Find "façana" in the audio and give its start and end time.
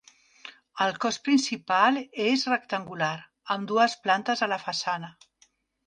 4.69-5.17